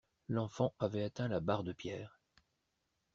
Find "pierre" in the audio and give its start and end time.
1.73-2.19